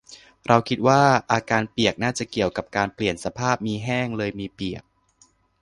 [0.47, 1.01] เราคิดว่า
[1.31, 4.83] อาการเปียกน่าจะเกี่ยวกับการเปลี่ยนสภาพ มีแห้ง เลยมีเปียก